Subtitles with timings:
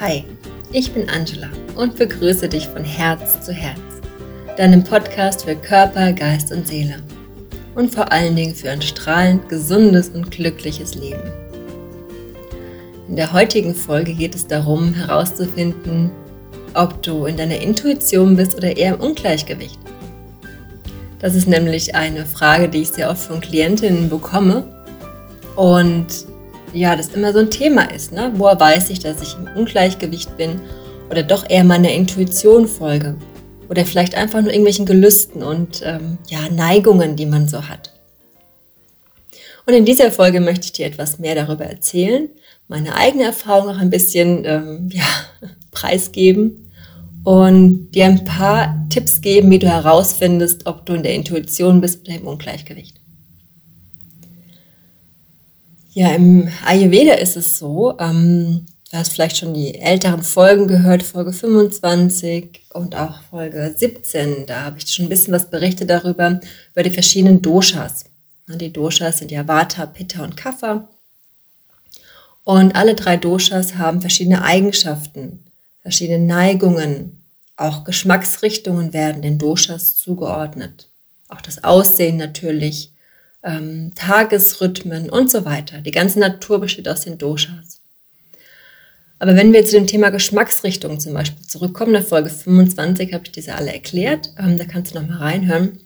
[0.00, 0.24] Hi,
[0.72, 3.78] ich bin Angela und begrüße dich von Herz zu Herz,
[4.56, 7.02] deinem Podcast für Körper, Geist und Seele
[7.74, 11.30] und vor allen Dingen für ein strahlend, gesundes und glückliches Leben.
[13.08, 16.10] In der heutigen Folge geht es darum herauszufinden,
[16.72, 19.78] ob du in deiner Intuition bist oder eher im Ungleichgewicht.
[21.18, 24.64] Das ist nämlich eine Frage, die ich sehr oft von Klientinnen bekomme
[25.56, 26.29] und
[26.72, 28.12] ja, das immer so ein Thema ist.
[28.12, 28.32] Ne?
[28.36, 30.60] Woher weiß ich, dass ich im Ungleichgewicht bin
[31.10, 33.16] oder doch eher meiner Intuition folge?
[33.68, 37.92] Oder vielleicht einfach nur irgendwelchen Gelüsten und ähm, ja, Neigungen, die man so hat.
[39.64, 42.28] Und in dieser Folge möchte ich dir etwas mehr darüber erzählen,
[42.66, 45.04] meine eigene Erfahrung auch ein bisschen ähm, ja,
[45.70, 46.70] preisgeben
[47.24, 52.06] und dir ein paar Tipps geben, wie du herausfindest, ob du in der Intuition bist
[52.06, 52.99] oder im Ungleichgewicht.
[56.00, 61.02] Ja, im Ayurveda ist es so, ähm, du hast vielleicht schon die älteren Folgen gehört,
[61.02, 64.46] Folge 25 und auch Folge 17.
[64.46, 66.40] Da habe ich schon ein bisschen was berichtet darüber,
[66.72, 68.06] über die verschiedenen Doshas.
[68.48, 70.88] Die Doshas sind ja Vata, Pitta und Kapha.
[72.44, 75.44] Und alle drei Doshas haben verschiedene Eigenschaften,
[75.82, 80.88] verschiedene Neigungen, auch Geschmacksrichtungen werden den Doshas zugeordnet.
[81.28, 82.94] Auch das Aussehen natürlich,
[83.42, 85.80] ähm, Tagesrhythmen und so weiter.
[85.80, 87.80] Die ganze Natur besteht aus den Doshas.
[89.18, 93.24] Aber wenn wir zu dem Thema Geschmacksrichtung zum Beispiel zurückkommen, in der Folge 25 habe
[93.24, 95.78] ich diese alle erklärt, ähm, da kannst du noch mal reinhören.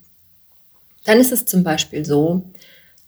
[1.04, 2.44] Dann ist es zum Beispiel so,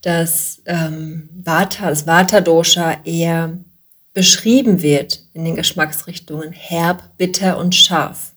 [0.03, 3.59] dass ähm, Vata, das Vata-Dosha eher
[4.15, 8.33] beschrieben wird in den Geschmacksrichtungen herb, bitter und scharf.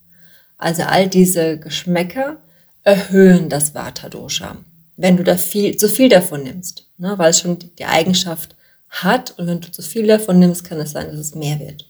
[0.57, 2.37] Also all diese Geschmäcker
[2.83, 4.57] erhöhen das Vata-Dosha
[4.99, 8.55] wenn du da viel, zu viel davon nimmst, ne, weil es schon die Eigenschaft
[8.89, 11.89] hat und wenn du zu viel davon nimmst, kann es sein, dass es mehr wird.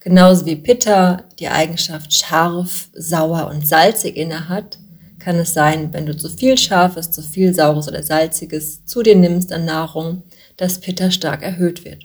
[0.00, 4.78] Genauso wie Pitta die Eigenschaft scharf, sauer und salzig inne hat,
[5.18, 9.16] kann es sein, wenn du zu viel Scharfes, zu viel Saures oder Salziges zu dir
[9.16, 10.22] nimmst an Nahrung,
[10.56, 12.02] dass Pitta stark erhöht wird.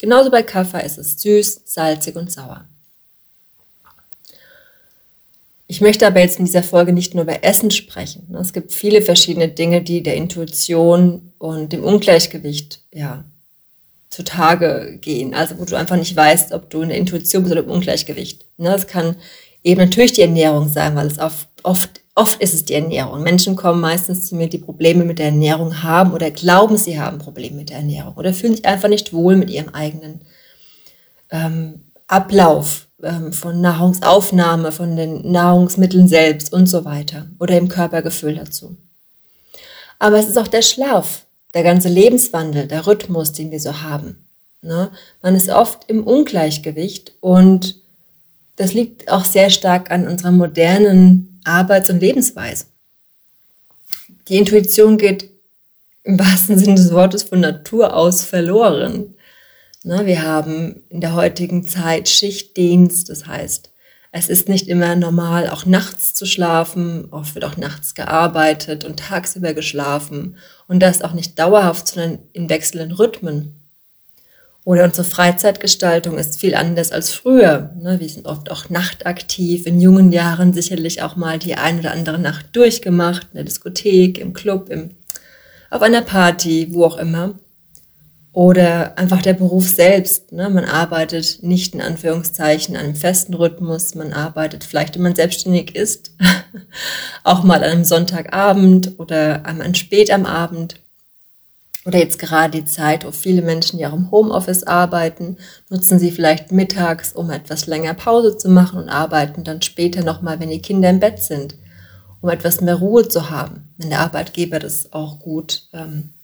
[0.00, 2.66] Genauso bei Kaffer ist es süß, salzig und sauer.
[5.74, 8.32] Ich möchte aber jetzt in dieser Folge nicht nur über Essen sprechen.
[8.40, 13.24] Es gibt viele verschiedene Dinge, die der Intuition und dem Ungleichgewicht ja,
[14.08, 15.34] zutage gehen.
[15.34, 18.44] Also wo du einfach nicht weißt, ob du in der Intuition bist oder im Ungleichgewicht.
[18.56, 19.16] Ne, es kann
[19.64, 23.24] eben natürlich die Ernährung sein, weil es oft, oft, oft ist es die Ernährung.
[23.24, 27.18] Menschen kommen meistens zu mir, die Probleme mit der Ernährung haben oder glauben, sie haben
[27.18, 30.20] Probleme mit der Ernährung oder fühlen sich einfach nicht wohl mit ihrem eigenen
[31.32, 38.34] ähm, Ablauf ähm, von Nahrungsaufnahme, von den Nahrungsmitteln selbst und so weiter oder im Körpergefühl
[38.34, 38.76] dazu.
[39.98, 44.26] Aber es ist auch der Schlaf, der ganze Lebenswandel, der Rhythmus, den wir so haben.
[44.62, 44.90] Ne?
[45.22, 47.76] Man ist oft im Ungleichgewicht und
[48.56, 52.66] das liegt auch sehr stark an unserer modernen Arbeits- und Lebensweise.
[54.28, 55.30] Die Intuition geht
[56.02, 59.14] im wahrsten Sinne des Wortes von Natur aus verloren.
[59.86, 63.70] Ne, wir haben in der heutigen Zeit Schichtdienst, das heißt,
[64.16, 67.08] es ist nicht immer normal, auch nachts zu schlafen.
[67.10, 70.36] Oft wird auch nachts gearbeitet und tagsüber geschlafen.
[70.68, 73.60] Und das auch nicht dauerhaft, sondern in wechselnden Rhythmen.
[74.62, 77.74] Oder unsere Freizeitgestaltung ist viel anders als früher.
[77.76, 81.90] Ne, wir sind oft auch nachtaktiv, in jungen Jahren sicherlich auch mal die ein oder
[81.90, 84.92] andere Nacht durchgemacht, in der Diskothek, im Club, im,
[85.70, 87.34] auf einer Party, wo auch immer.
[88.34, 90.32] Oder einfach der Beruf selbst.
[90.32, 90.50] Ne?
[90.50, 93.94] Man arbeitet nicht in Anführungszeichen an einem festen Rhythmus.
[93.94, 96.10] Man arbeitet vielleicht, wenn man selbstständig ist,
[97.24, 100.80] auch mal an einem Sonntagabend oder einmal spät am Abend.
[101.84, 105.36] Oder jetzt gerade die Zeit, wo viele Menschen ja auch im Homeoffice arbeiten,
[105.70, 110.40] nutzen sie vielleicht mittags, um etwas länger Pause zu machen und arbeiten dann später nochmal,
[110.40, 111.54] wenn die Kinder im Bett sind,
[112.20, 116.14] um etwas mehr Ruhe zu haben, wenn der Arbeitgeber das auch gut ähm,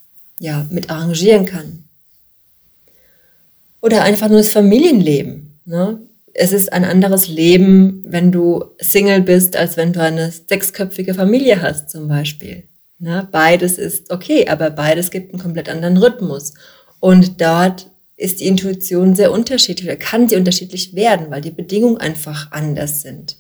[0.41, 1.85] ja, mit arrangieren kann.
[3.81, 5.61] Oder einfach nur das Familienleben.
[5.65, 6.01] Ne?
[6.35, 11.63] Es ist ein anderes Leben, wenn du Single bist, als wenn du eine sechsköpfige Familie
[11.63, 12.65] hast zum Beispiel.
[12.99, 13.27] Ne?
[13.33, 16.53] Beides ist okay, aber beides gibt einen komplett anderen Rhythmus.
[17.01, 17.87] Und dort
[18.17, 23.01] ist die Intuition sehr unterschiedlich oder kann sie unterschiedlich werden, weil die Bedingungen einfach anders
[23.01, 23.37] sind.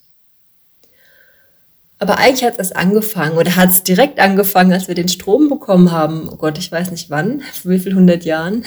[1.98, 5.92] Aber eigentlich hat es angefangen oder hat es direkt angefangen, als wir den Strom bekommen
[5.92, 6.30] haben.
[6.30, 8.64] Oh Gott, ich weiß nicht wann, wie viel hundert Jahren.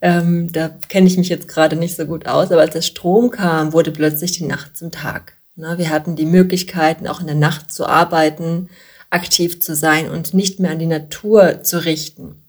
[0.00, 3.30] Ähm, da kenne ich mich jetzt gerade nicht so gut aus, aber als der Strom
[3.30, 5.34] kam, wurde plötzlich die Nacht zum Tag.
[5.56, 5.78] Ne?
[5.78, 8.68] Wir hatten die Möglichkeiten, auch in der Nacht zu arbeiten,
[9.10, 12.42] aktiv zu sein und nicht mehr an die Natur zu richten.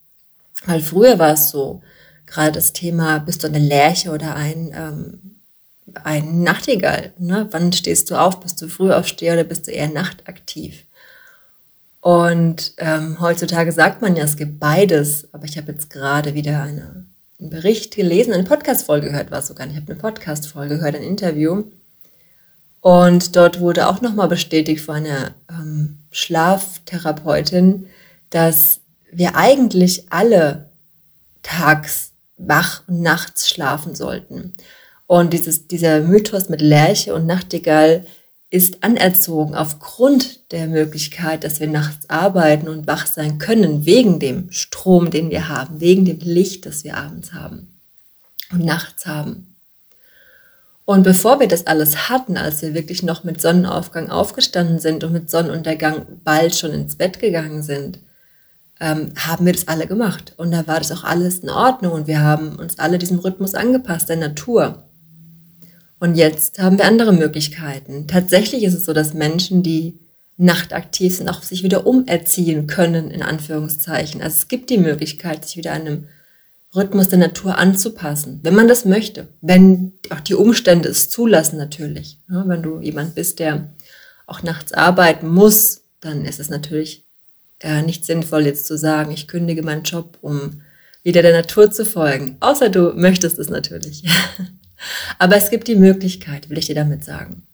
[0.65, 1.81] Weil früher war es so,
[2.25, 5.37] gerade das Thema, bist du eine Lerche oder ein, ähm,
[6.03, 7.13] ein Nachtigall?
[7.17, 7.47] Ne?
[7.51, 8.41] Wann stehst du auf?
[8.41, 10.83] Bist du früh aufsteher oder bist du eher nachtaktiv?
[12.01, 15.27] Und ähm, heutzutage sagt man ja, es gibt beides.
[15.33, 17.05] Aber ich habe jetzt gerade wieder eine,
[17.39, 19.67] einen Bericht gelesen, eine Podcast-Folge gehört, war es sogar.
[19.67, 21.63] Ich habe eine Podcast-Folge gehört, ein Interview.
[22.81, 27.87] Und dort wurde auch nochmal bestätigt von einer ähm, Schlaftherapeutin,
[28.29, 28.79] dass
[29.11, 30.69] wir eigentlich alle
[31.43, 34.53] tags wach und nachts schlafen sollten.
[35.05, 38.05] Und dieses, dieser Mythos mit Lerche und Nachtigall
[38.49, 44.51] ist anerzogen aufgrund der Möglichkeit, dass wir nachts arbeiten und wach sein können, wegen dem
[44.51, 47.79] Strom, den wir haben, wegen dem Licht, das wir abends haben
[48.51, 49.55] und nachts haben.
[50.85, 55.11] Und bevor wir das alles hatten, als wir wirklich noch mit Sonnenaufgang aufgestanden sind und
[55.11, 57.99] mit Sonnenuntergang bald schon ins Bett gegangen sind,
[58.79, 60.33] ähm, haben wir das alle gemacht.
[60.37, 63.53] Und da war das auch alles in Ordnung und wir haben uns alle diesem Rhythmus
[63.53, 64.86] angepasst, der Natur.
[65.99, 68.07] Und jetzt haben wir andere Möglichkeiten.
[68.07, 69.99] Tatsächlich ist es so, dass Menschen, die
[70.37, 74.21] nachtaktiv sind, auch sich wieder umerziehen können, in Anführungszeichen.
[74.21, 76.07] Also es gibt die Möglichkeit, sich wieder einem
[76.75, 82.19] Rhythmus der Natur anzupassen, wenn man das möchte, wenn auch die Umstände es zulassen natürlich.
[82.29, 83.73] Ja, wenn du jemand bist, der
[84.27, 87.03] auch nachts arbeiten muss, dann ist es natürlich
[87.61, 90.61] äh, nicht sinnvoll, jetzt zu sagen, ich kündige meinen Job, um
[91.03, 92.37] wieder der Natur zu folgen.
[92.41, 94.03] Außer du möchtest es natürlich.
[95.17, 97.47] Aber es gibt die Möglichkeit, will ich dir damit sagen.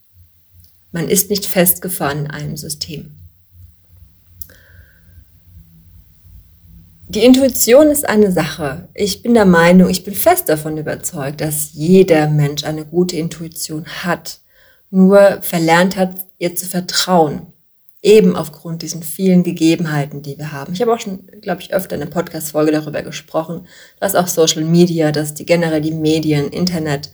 [0.92, 3.18] Man ist nicht festgefahren in einem System.
[7.14, 8.88] Die Intuition ist eine Sache.
[8.96, 13.86] Ich bin der Meinung, ich bin fest davon überzeugt, dass jeder Mensch eine gute Intuition
[13.86, 14.40] hat,
[14.90, 17.53] nur verlernt hat, ihr zu vertrauen.
[18.04, 20.74] Eben aufgrund diesen vielen Gegebenheiten, die wir haben.
[20.74, 23.66] Ich habe auch schon, glaube ich, öfter in einer Podcast-Folge darüber gesprochen,
[24.00, 27.12] dass auch Social Media, dass die generell die Medien, Internet,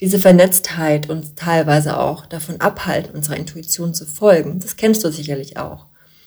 [0.00, 4.58] diese Vernetztheit uns teilweise auch davon abhalten, unserer Intuition zu folgen.
[4.58, 5.86] Das kennst du sicherlich auch.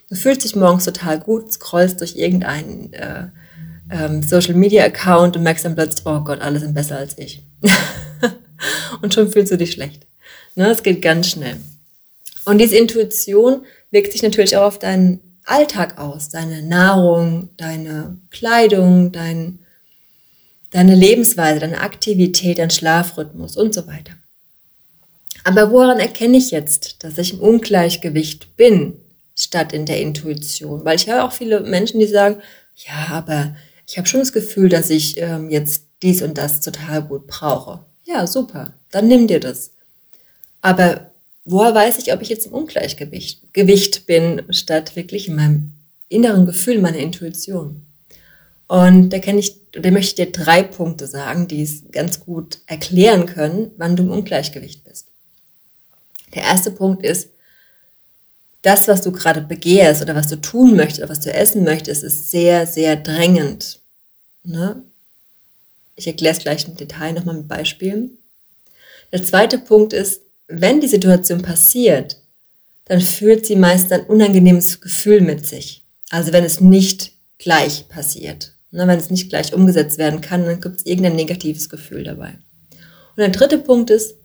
[0.10, 3.28] Du fühlst dich morgens total gut, scrollst durch irgendeinen äh,
[3.92, 7.44] ähm, Social Media Account und merkst dann plötzlich, oh Gott, alle sind besser als ich.
[9.02, 10.08] und schon fühlst du dich schlecht.
[10.56, 11.58] Ne, es geht ganz schnell.
[12.46, 13.64] Und diese Intuition
[13.96, 19.60] wirkt sich natürlich auch auf deinen Alltag aus, deine Nahrung, deine Kleidung, dein,
[20.72, 24.12] deine Lebensweise, deine Aktivität, dein Schlafrhythmus und so weiter.
[25.46, 28.96] Aber woran erkenne ich jetzt, dass ich im Ungleichgewicht bin,
[29.34, 30.84] statt in der Intuition?
[30.84, 32.42] Weil ich habe auch viele Menschen, die sagen,
[32.76, 33.56] ja, aber
[33.88, 37.80] ich habe schon das Gefühl, dass ich ähm, jetzt dies und das total gut brauche.
[38.04, 39.72] Ja, super, dann nimm dir das.
[40.62, 41.12] Aber
[41.46, 45.74] woher weiß ich, ob ich jetzt im Ungleichgewicht Gewicht bin, statt wirklich in meinem
[46.10, 47.86] inneren Gefühl, meiner Intuition?
[48.68, 52.60] Und da kann ich, da möchte ich dir drei Punkte sagen, die es ganz gut
[52.66, 55.08] erklären können, wann du im Ungleichgewicht bist.
[56.34, 57.30] Der erste Punkt ist,
[58.64, 62.04] das, was du gerade begehrst oder was du tun möchtest oder was du essen möchtest,
[62.04, 63.80] ist sehr, sehr drängend.
[64.44, 64.82] Ne?
[65.96, 68.18] Ich erkläre es gleich im Detail nochmal mit Beispielen.
[69.12, 72.18] Der zweite Punkt ist, wenn die Situation passiert,
[72.86, 75.84] dann führt sie meist ein unangenehmes Gefühl mit sich.
[76.10, 78.54] Also wenn es nicht gleich passiert.
[78.72, 82.38] Ne, wenn es nicht gleich umgesetzt werden kann, dann gibt es irgendein negatives Gefühl dabei.
[82.72, 84.16] Und der dritte Punkt ist,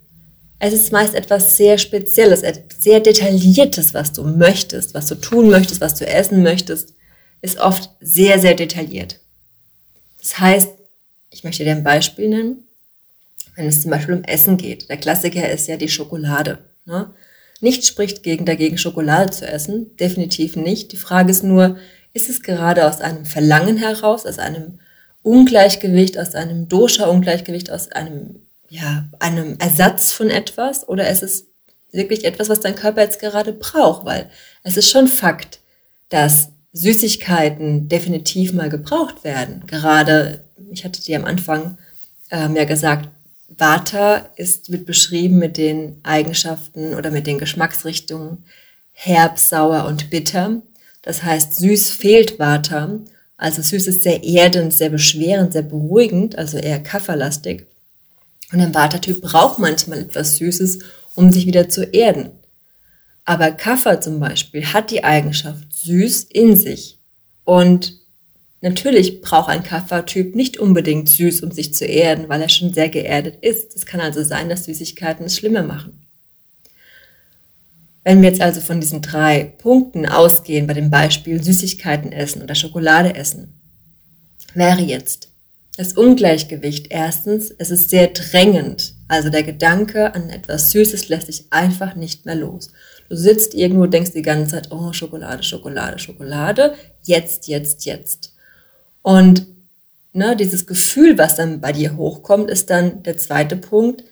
[0.58, 2.42] es ist meist etwas sehr Spezielles,
[2.78, 6.94] sehr Detailliertes, was du möchtest, was du tun möchtest, was du essen möchtest,
[7.40, 9.20] ist oft sehr, sehr detailliert.
[10.18, 10.70] Das heißt,
[11.30, 12.64] ich möchte dir ein Beispiel nennen
[13.56, 14.88] wenn es zum Beispiel um Essen geht.
[14.88, 16.58] Der Klassiker ist ja die Schokolade.
[16.84, 17.10] Ne?
[17.60, 19.96] Nichts spricht gegen dagegen, Schokolade zu essen.
[19.96, 20.92] Definitiv nicht.
[20.92, 21.76] Die Frage ist nur,
[22.12, 24.80] ist es gerade aus einem Verlangen heraus, aus einem
[25.22, 30.88] Ungleichgewicht, aus einem Dosha-Ungleichgewicht, aus einem, ja, einem Ersatz von etwas?
[30.88, 31.46] Oder ist es
[31.92, 34.06] wirklich etwas, was dein Körper jetzt gerade braucht?
[34.06, 34.30] Weil
[34.62, 35.60] es ist schon Fakt,
[36.08, 39.64] dass Süßigkeiten definitiv mal gebraucht werden.
[39.66, 41.78] Gerade, ich hatte dir am Anfang
[42.30, 43.08] ähm, ja gesagt,
[43.56, 48.44] Vata ist, wird beschrieben mit den Eigenschaften oder mit den Geschmacksrichtungen
[48.92, 50.62] herb, sauer und bitter.
[51.02, 53.00] Das heißt, süß fehlt Vata.
[53.36, 57.66] Also süß ist sehr erdend, sehr beschwerend, sehr beruhigend, also eher kafferlastig.
[58.52, 60.80] Und ein Vata-Typ braucht manchmal etwas Süßes,
[61.14, 62.30] um sich wieder zu erden.
[63.24, 66.98] Aber Kaffer zum Beispiel hat die Eigenschaft süß in sich.
[67.44, 67.99] Und
[68.62, 72.90] Natürlich braucht ein Kaffertyp nicht unbedingt süß, um sich zu erden, weil er schon sehr
[72.90, 73.74] geerdet ist.
[73.74, 76.06] Es kann also sein, dass Süßigkeiten es schlimmer machen.
[78.04, 82.54] Wenn wir jetzt also von diesen drei Punkten ausgehen, bei dem Beispiel Süßigkeiten essen oder
[82.54, 83.54] Schokolade essen,
[84.54, 85.28] wäre jetzt
[85.76, 86.88] Das Ungleichgewicht.
[86.90, 88.94] Erstens, es ist sehr drängend.
[89.08, 92.70] Also der Gedanke an etwas Süßes lässt sich einfach nicht mehr los.
[93.08, 96.74] Du sitzt irgendwo, denkst die ganze Zeit, oh, Schokolade, Schokolade, Schokolade.
[97.02, 98.29] Jetzt, jetzt, jetzt.
[99.02, 99.46] Und
[100.12, 104.04] ne, dieses Gefühl, was dann bei dir hochkommt, ist dann der zweite Punkt,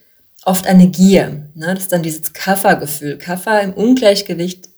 [0.44, 1.48] oft eine Gier.
[1.54, 1.74] Ne?
[1.74, 3.18] Das ist dann dieses Kaffergefühl.
[3.18, 4.68] Kaffer im Ungleichgewicht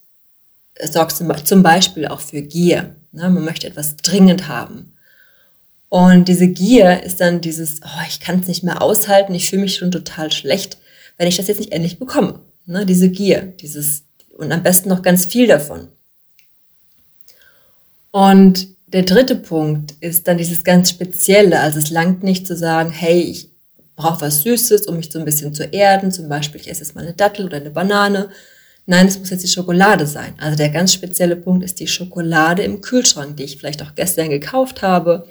[0.83, 2.95] sorgt zum Beispiel auch für Gier.
[3.13, 3.29] Ne?
[3.31, 4.93] Man möchte etwas dringend haben.
[5.89, 9.63] Und diese Gier ist dann dieses, oh, ich kann es nicht mehr aushalten, ich fühle
[9.63, 10.79] mich schon total schlecht,
[11.19, 12.41] wenn ich das jetzt nicht endlich bekomme.
[12.67, 12.87] Ne?
[12.87, 14.05] Diese Gier, dieses,
[14.37, 15.89] und am besten noch ganz viel davon.
[18.13, 21.61] Und der dritte Punkt ist dann dieses ganz Spezielle.
[21.61, 23.51] Also es langt nicht zu sagen, hey, ich
[23.95, 26.11] brauche was Süßes, um mich so ein bisschen zu erden.
[26.11, 28.31] Zum Beispiel, ich esse jetzt mal eine Dattel oder eine Banane.
[28.87, 30.35] Nein, es muss jetzt die Schokolade sein.
[30.39, 34.31] Also der ganz spezielle Punkt ist die Schokolade im Kühlschrank, die ich vielleicht auch gestern
[34.31, 35.27] gekauft habe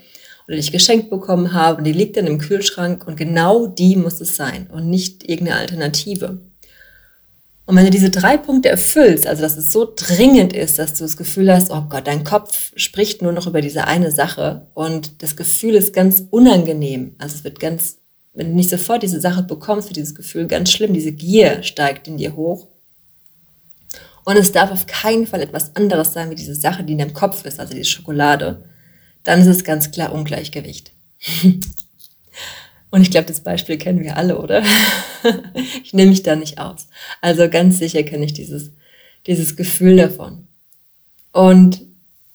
[0.47, 1.79] oder die ich geschenkt bekommen habe.
[1.79, 5.59] Und die liegt dann im Kühlschrank und genau die muss es sein und nicht irgendeine
[5.59, 6.39] Alternative.
[7.69, 11.03] Und wenn du diese drei Punkte erfüllst, also dass es so dringend ist, dass du
[11.03, 15.21] das Gefühl hast, oh Gott, dein Kopf spricht nur noch über diese eine Sache und
[15.21, 17.13] das Gefühl ist ganz unangenehm.
[17.19, 17.99] Also es wird ganz,
[18.33, 20.95] wenn du nicht sofort diese Sache bekommst, wird dieses Gefühl ganz schlimm.
[20.95, 22.69] Diese Gier steigt in dir hoch.
[24.25, 27.13] Und es darf auf keinen Fall etwas anderes sein wie diese Sache, die in deinem
[27.13, 28.63] Kopf ist, also die Schokolade.
[29.23, 30.91] Dann ist es ganz klar Ungleichgewicht.
[32.91, 34.63] Und ich glaube, das Beispiel kennen wir alle, oder?
[35.83, 36.87] ich nehme mich da nicht aus.
[37.21, 38.71] Also ganz sicher kenne ich dieses,
[39.27, 40.47] dieses Gefühl davon.
[41.31, 41.81] Und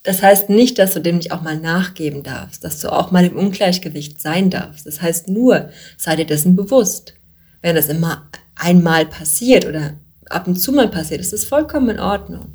[0.03, 3.25] das heißt nicht, dass du dem nicht auch mal nachgeben darfst, dass du auch mal
[3.25, 4.85] im Ungleichgewicht sein darfst.
[4.85, 7.15] Das heißt nur, sei dir dessen bewusst.
[7.61, 9.95] Wenn das immer einmal passiert oder
[10.29, 12.53] ab und zu mal passiert, ist das vollkommen in Ordnung.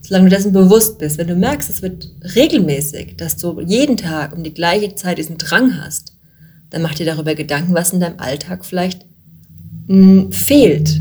[0.00, 4.36] Solange du dessen bewusst bist, wenn du merkst, es wird regelmäßig, dass du jeden Tag
[4.36, 6.13] um die gleiche Zeit diesen Drang hast,
[6.74, 9.06] dann mach dir darüber Gedanken, was in deinem Alltag vielleicht
[9.86, 11.00] mh, hm, fehlt.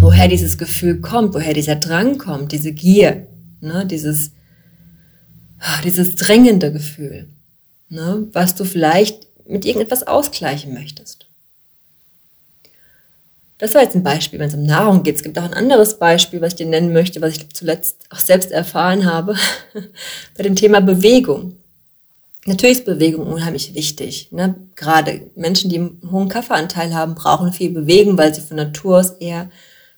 [0.00, 3.26] Woher dieses Gefühl kommt, woher dieser Drang kommt, diese Gier,
[3.60, 4.30] ne, dieses,
[5.60, 7.28] ah, dieses drängende Gefühl,
[7.90, 11.26] ne, was du vielleicht mit irgendetwas ausgleichen möchtest.
[13.58, 15.16] Das war jetzt ein Beispiel, wenn es um Nahrung geht.
[15.16, 18.18] Es gibt auch ein anderes Beispiel, was ich dir nennen möchte, was ich zuletzt auch
[18.18, 19.36] selbst erfahren habe,
[20.36, 21.58] bei dem Thema Bewegung.
[22.46, 24.28] Natürlich ist Bewegung unheimlich wichtig.
[24.30, 24.54] Ne?
[24.74, 29.12] Gerade Menschen, die einen hohen Kaffeeanteil haben, brauchen viel Bewegung, weil sie von Natur aus
[29.12, 29.50] eher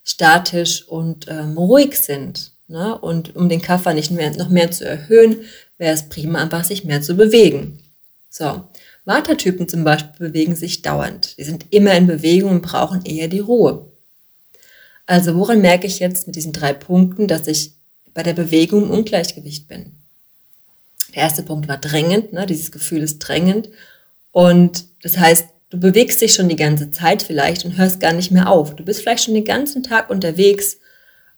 [0.04, 2.52] statisch und ähm, ruhig sind.
[2.68, 2.96] Ne?
[2.96, 5.38] Und um den Kaffee nicht mehr, noch mehr zu erhöhen,
[5.78, 7.80] wäre es prima, einfach sich mehr zu bewegen.
[8.30, 8.64] So.
[9.06, 11.38] Watertypen zum Beispiel bewegen sich dauernd.
[11.38, 13.86] Die sind immer in Bewegung und brauchen eher die Ruhe.
[15.06, 17.72] Also woran merke ich jetzt mit diesen drei Punkten, dass ich
[18.14, 19.92] bei der Bewegung im Ungleichgewicht bin?
[21.14, 22.46] Der erste Punkt war drängend, ne?
[22.46, 23.70] dieses Gefühl ist drängend.
[24.32, 28.30] Und das heißt, du bewegst dich schon die ganze Zeit vielleicht und hörst gar nicht
[28.30, 28.74] mehr auf.
[28.74, 30.78] Du bist vielleicht schon den ganzen Tag unterwegs,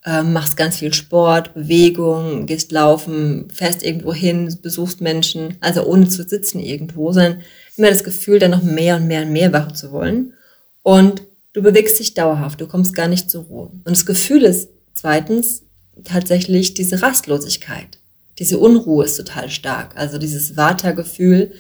[0.05, 6.09] äh, machst ganz viel Sport, Bewegung, gehst laufen, fährst irgendwo hin, besuchst Menschen, also ohne
[6.09, 7.43] zu sitzen irgendwo, sondern
[7.77, 10.35] immer das Gefühl, dann noch mehr und mehr und mehr machen zu wollen.
[10.83, 11.23] Und
[11.53, 13.71] du bewegst dich dauerhaft, du kommst gar nicht zur Ruhe.
[13.85, 15.63] Und das Gefühl ist zweitens
[16.05, 17.99] tatsächlich diese Rastlosigkeit
[18.39, 19.97] diese Unruhe ist total stark.
[19.97, 21.53] Also dieses Vata-Gefühl,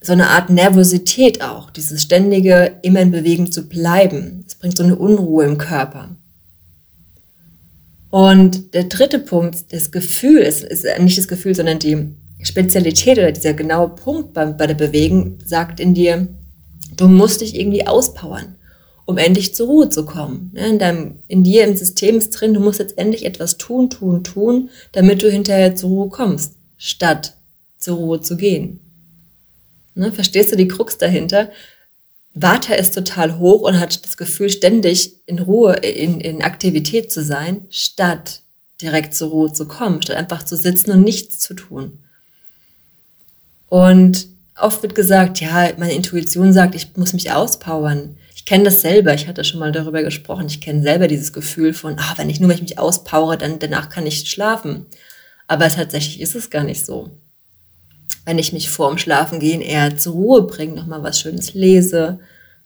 [0.00, 4.44] so eine Art Nervosität auch, dieses ständige immer in Bewegung zu bleiben.
[4.46, 6.16] Es bringt so eine Unruhe im Körper.
[8.10, 13.32] Und der dritte Punkt, das Gefühl, ist, ist nicht das Gefühl, sondern die Spezialität oder
[13.32, 16.28] dieser genaue Punkt bei, bei der Bewegung sagt in dir,
[16.96, 18.54] du musst dich irgendwie auspowern
[19.08, 20.52] um endlich zur Ruhe zu kommen.
[20.54, 24.22] In, deinem, in dir im System ist drin, du musst jetzt endlich etwas tun, tun,
[24.22, 27.32] tun, damit du hinterher zur Ruhe kommst, statt
[27.78, 28.80] zur Ruhe zu gehen.
[29.94, 31.50] Ne, verstehst du die Krux dahinter?
[32.34, 37.24] Vata ist total hoch und hat das Gefühl, ständig in Ruhe, in, in Aktivität zu
[37.24, 38.42] sein, statt
[38.82, 41.98] direkt zur Ruhe zu kommen, statt einfach zu sitzen und nichts zu tun.
[43.70, 44.26] Und
[44.60, 48.18] oft wird gesagt, ja, meine Intuition sagt, ich muss mich auspowern
[48.48, 51.98] kenne das selber, ich hatte schon mal darüber gesprochen, ich kenne selber dieses Gefühl von,
[51.98, 54.86] ah, wenn ich nur wenn ich mich auspowere, dann danach kann ich schlafen.
[55.46, 57.10] Aber tatsächlich ist es gar nicht so.
[58.24, 62.20] Wenn ich mich vorm Schlafen gehen eher zur Ruhe bringe, nochmal was Schönes lese,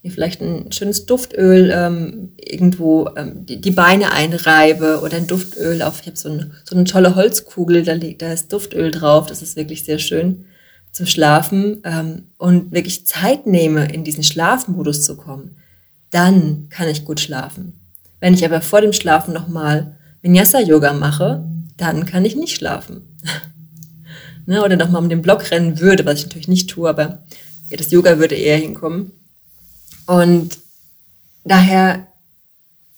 [0.04, 5.82] mir vielleicht ein schönes Duftöl ähm, irgendwo ähm, die, die, Beine einreibe oder ein Duftöl
[5.82, 9.26] auf, ich habe so, ein, so eine tolle Holzkugel, da, liegt, da ist Duftöl drauf,
[9.26, 10.44] das ist wirklich sehr schön
[10.92, 15.56] zum Schlafen ähm, und wirklich Zeit nehme, in diesen Schlafmodus zu kommen,
[16.12, 17.80] dann kann ich gut schlafen.
[18.20, 21.44] Wenn ich aber vor dem Schlafen nochmal Vinyasa-Yoga mache,
[21.76, 23.18] dann kann ich nicht schlafen.
[24.46, 27.24] ne, oder nochmal um den Block rennen würde, was ich natürlich nicht tue, aber
[27.70, 29.10] das Yoga würde eher hinkommen.
[30.06, 30.58] Und
[31.44, 32.06] daher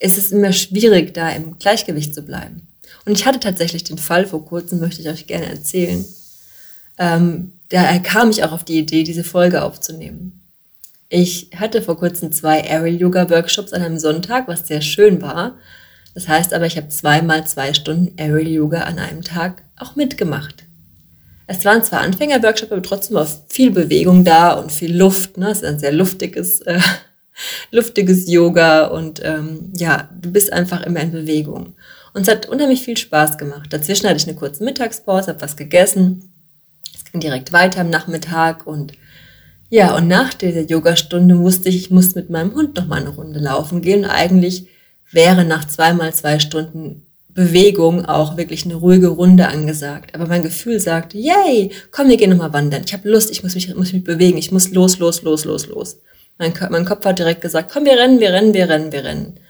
[0.01, 2.67] ist es immer schwierig, da im Gleichgewicht zu bleiben.
[3.07, 6.05] Und ich hatte tatsächlich den Fall vor kurzem, möchte ich euch gerne erzählen.
[6.99, 10.44] Ähm, da kam ich auch auf die Idee, diese Folge aufzunehmen.
[11.17, 15.57] Ich hatte vor kurzem zwei Aerial Yoga Workshops an einem Sonntag, was sehr schön war.
[16.13, 20.65] Das heißt aber, ich habe zweimal zwei Stunden Aerial Yoga an einem Tag auch mitgemacht.
[21.47, 25.39] Es waren zwar Anfänger-Workshops, aber trotzdem auch viel Bewegung da und viel Luft.
[25.39, 25.51] Ne?
[25.51, 26.81] Es ist ein sehr luftiges, äh,
[27.71, 31.75] luftiges Yoga und ähm, ja, du bist einfach immer in Bewegung.
[32.13, 33.73] Und es hat unheimlich viel Spaß gemacht.
[33.73, 36.33] Dazwischen hatte ich eine kurze Mittagspause, habe was gegessen.
[36.93, 38.95] Es ging direkt weiter am Nachmittag und
[39.71, 43.11] ja, und nach dieser Yogastunde wusste ich, ich muss mit meinem Hund noch mal eine
[43.11, 44.05] Runde laufen gehen.
[44.05, 44.67] Und eigentlich
[45.11, 50.15] wäre nach zweimal zwei Stunden Bewegung auch wirklich eine ruhige Runde angesagt.
[50.15, 52.83] Aber mein Gefühl sagte, yay, komm, wir gehen nochmal wandern.
[52.87, 55.67] Ich habe Lust, ich muss mich, muss mich bewegen, ich muss los, los, los, los,
[55.67, 55.99] los.
[56.39, 59.41] Mein, mein Kopf hat direkt gesagt, komm, wir rennen, wir rennen, wir rennen, wir rennen.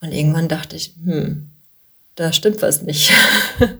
[0.00, 1.50] Und irgendwann dachte ich, hm,
[2.14, 3.12] da stimmt was nicht.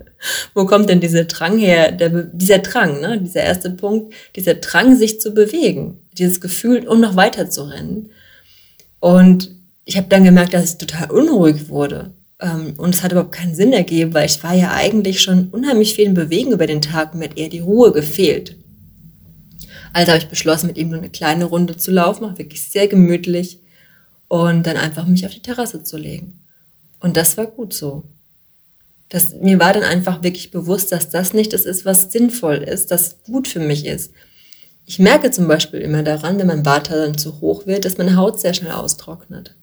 [0.55, 1.93] Wo kommt denn dieser Drang her?
[1.93, 3.21] Der, dieser Drang, ne?
[3.21, 8.11] dieser erste Punkt, dieser Drang, sich zu bewegen, dieses Gefühl, um noch weiter zu rennen.
[9.01, 9.51] Und
[9.85, 12.13] ich habe dann gemerkt, dass ich total unruhig wurde.
[12.41, 15.95] Ähm, und es hat überhaupt keinen Sinn ergeben, weil ich war ja eigentlich schon unheimlich
[15.95, 18.57] viel in Bewegung über den Tag und mir hat eher die Ruhe gefehlt.
[19.93, 22.87] Also habe ich beschlossen, mit ihm nur eine kleine Runde zu laufen, auch wirklich sehr
[22.89, 23.61] gemütlich
[24.29, 26.41] und dann einfach mich auf die Terrasse zu legen.
[27.01, 28.05] Und das war gut so.
[29.09, 32.91] Das, mir war dann einfach wirklich bewusst, dass das nicht das ist, was sinnvoll ist,
[32.91, 34.13] das gut für mich ist.
[34.85, 38.17] Ich merke zum Beispiel immer daran, wenn mein Water dann zu hoch wird, dass meine
[38.17, 39.55] Haut sehr schnell austrocknet.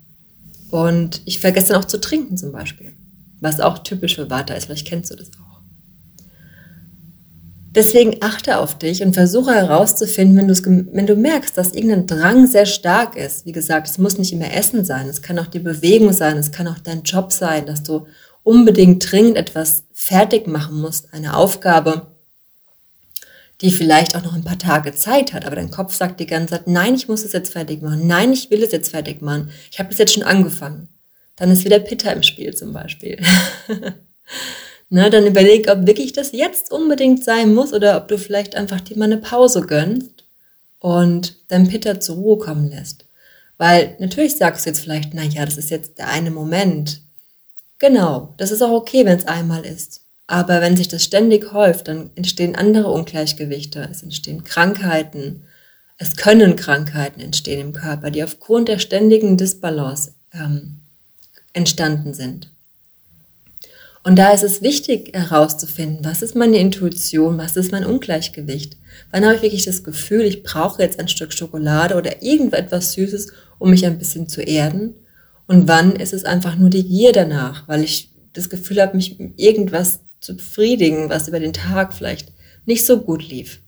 [0.69, 2.93] Und ich vergesse dann auch zu trinken zum Beispiel,
[3.39, 4.65] was auch typisch für Vata ist.
[4.65, 5.43] Vielleicht kennst du das auch.
[7.75, 12.67] Deswegen achte auf dich und versuche herauszufinden, wenn, wenn du merkst, dass irgendein Drang sehr
[12.67, 13.45] stark ist.
[13.45, 16.51] Wie gesagt, es muss nicht immer Essen sein, es kann auch die Bewegung sein, es
[16.51, 18.05] kann auch dein Job sein, dass du
[18.43, 22.07] unbedingt dringend etwas fertig machen musst, eine Aufgabe,
[23.61, 26.55] die vielleicht auch noch ein paar Tage Zeit hat, aber dein Kopf sagt die ganze
[26.55, 29.51] Zeit, nein, ich muss es jetzt fertig machen, nein, ich will es jetzt fertig machen,
[29.71, 30.89] ich habe es jetzt schon angefangen.
[31.35, 33.19] Dann ist wieder Pitta im Spiel zum Beispiel.
[34.89, 38.81] Na, dann überleg, ob wirklich das jetzt unbedingt sein muss oder ob du vielleicht einfach
[38.81, 40.25] dir mal eine Pause gönnst
[40.79, 43.05] und dein Pitta zur Ruhe kommen lässt.
[43.57, 47.01] Weil natürlich sagst du jetzt vielleicht, na ja, das ist jetzt der eine Moment.
[47.83, 50.05] Genau, das ist auch okay, wenn es einmal ist.
[50.25, 55.43] Aber wenn sich das ständig häuft, dann entstehen andere Ungleichgewichte, es entstehen Krankheiten,
[55.97, 60.79] es können Krankheiten entstehen im Körper, die aufgrund der ständigen Disbalance ähm,
[61.51, 62.51] entstanden sind.
[64.05, 68.77] Und da ist es wichtig herauszufinden, was ist meine Intuition, was ist mein Ungleichgewicht.
[69.11, 73.33] Wann habe ich wirklich das Gefühl, ich brauche jetzt ein Stück Schokolade oder irgendetwas Süßes,
[73.59, 74.95] um mich ein bisschen zu erden?
[75.47, 79.19] Und wann ist es einfach nur die Gier danach, weil ich das Gefühl habe, mich
[79.37, 82.31] irgendwas zu befriedigen, was über den Tag vielleicht
[82.65, 83.59] nicht so gut lief.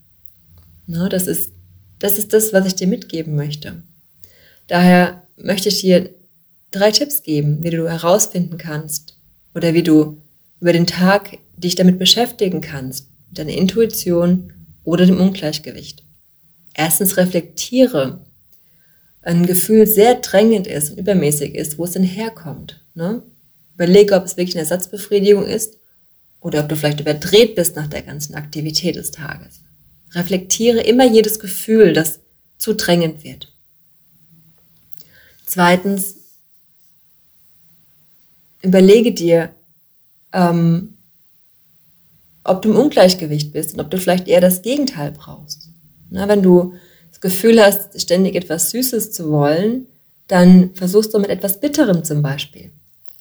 [0.87, 1.51] Na, das, ist,
[1.99, 3.83] das ist das, was ich dir mitgeben möchte.
[4.67, 6.09] Daher möchte ich dir
[6.71, 9.17] drei Tipps geben, wie du herausfinden kannst
[9.53, 10.21] oder wie du
[10.59, 16.03] über den Tag dich damit beschäftigen kannst, mit deiner Intuition oder dem Ungleichgewicht.
[16.73, 18.24] Erstens reflektiere,
[19.25, 22.81] ein Gefühl sehr drängend ist und übermäßig ist, wo es denn herkommt.
[22.93, 23.23] Ne?
[23.73, 25.77] Überlege, ob es wirklich eine Ersatzbefriedigung ist
[26.39, 29.61] oder ob du vielleicht überdreht bist nach der ganzen Aktivität des Tages.
[30.11, 32.19] Reflektiere immer jedes Gefühl, das
[32.57, 33.51] zu drängend wird.
[35.45, 36.17] Zweitens,
[38.61, 39.53] überlege dir,
[40.33, 40.97] ähm,
[42.43, 45.69] ob du im Ungleichgewicht bist und ob du vielleicht eher das Gegenteil brauchst.
[46.11, 46.75] Na, wenn du
[47.25, 49.87] Gefühl hast, ständig etwas Süßes zu wollen,
[50.27, 52.69] dann versuchst du mit etwas Bitterem zum Beispiel.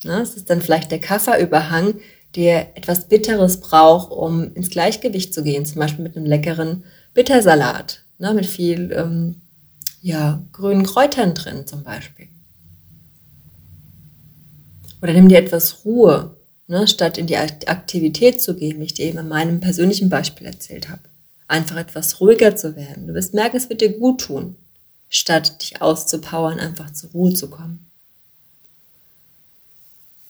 [0.02, 1.94] Na, es ist dann vielleicht der Kafferüberhang,
[2.36, 8.02] der etwas Bitteres braucht, um ins Gleichgewicht zu gehen, zum Beispiel mit einem leckeren Bittersalat,
[8.18, 9.36] ne, mit viel ähm,
[10.02, 12.26] ja, grünen Kräutern drin zum Beispiel.
[15.00, 16.36] Oder nimm dir etwas Ruhe,
[16.66, 20.46] ne, statt in die Aktivität zu gehen, wie ich dir eben in meinem persönlichen Beispiel
[20.46, 21.00] erzählt habe.
[21.54, 23.06] Einfach etwas ruhiger zu werden.
[23.06, 24.56] Du wirst merken, es wird dir gut tun,
[25.08, 27.86] statt dich auszupowern, einfach zur Ruhe zu kommen.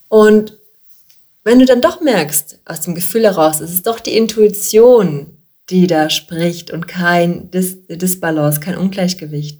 [0.08, 0.58] Und
[1.42, 5.38] wenn du dann doch merkst, aus dem Gefühl heraus, es ist doch die Intuition,
[5.70, 9.58] die da spricht und kein Dis Disbalance, kein Ungleichgewicht,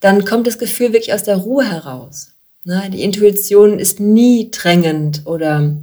[0.00, 2.32] dann kommt das Gefühl wirklich aus der Ruhe heraus.
[2.64, 5.76] Die Intuition ist nie drängend oder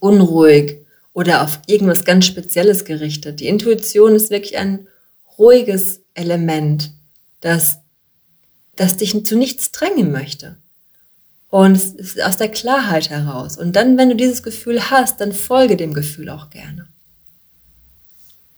[0.00, 0.81] unruhig
[1.12, 3.40] oder auf irgendwas ganz Spezielles gerichtet.
[3.40, 4.86] Die Intuition ist wirklich ein
[5.38, 6.90] ruhiges Element,
[7.40, 7.78] das,
[8.76, 10.56] das dich zu nichts drängen möchte.
[11.48, 13.58] Und es ist aus der Klarheit heraus.
[13.58, 16.88] Und dann, wenn du dieses Gefühl hast, dann folge dem Gefühl auch gerne.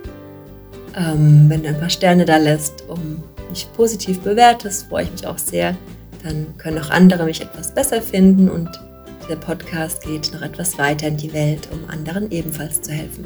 [0.98, 5.26] Ähm, wenn du ein paar Sterne da lässt, um mich positiv bewertest, freue ich mich
[5.26, 5.74] auch sehr.
[6.22, 8.68] Dann können auch andere mich etwas besser finden und
[9.28, 13.24] der Podcast geht noch etwas weiter in die Welt, um anderen ebenfalls zu helfen.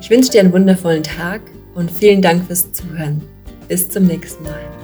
[0.00, 1.40] Ich wünsche dir einen wundervollen Tag
[1.74, 3.22] und vielen Dank fürs Zuhören.
[3.68, 4.79] Bis zum nächsten Mal.